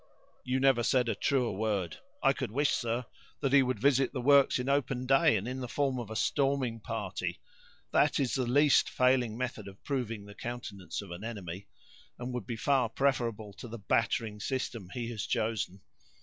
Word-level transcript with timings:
"You 0.43 0.59
never 0.59 0.81
said 0.81 1.15
truer 1.21 1.51
word. 1.51 1.97
I 2.23 2.33
could 2.33 2.49
wish, 2.49 2.71
sir, 2.71 3.05
that 3.41 3.53
he 3.53 3.61
would 3.61 3.77
visit 3.79 4.11
the 4.13 4.19
works 4.21 4.57
in 4.57 4.67
open 4.67 5.05
day, 5.05 5.37
and 5.37 5.47
in 5.47 5.59
the 5.59 5.67
form 5.67 5.99
of 5.99 6.09
a 6.09 6.15
storming 6.15 6.79
party; 6.79 7.39
that 7.91 8.19
is 8.19 8.33
the 8.33 8.47
least 8.47 8.89
failing 8.89 9.37
method 9.37 9.67
of 9.67 9.83
proving 9.83 10.25
the 10.25 10.33
countenance 10.33 11.03
of 11.03 11.11
an 11.11 11.23
enemy, 11.23 11.67
and 12.17 12.33
would 12.33 12.47
be 12.47 12.55
far 12.57 12.89
preferable 12.89 13.53
to 13.53 13.67
the 13.67 13.77
battering 13.77 14.39
system 14.39 14.89
he 14.91 15.07
has 15.11 15.27
chosen. 15.27 15.81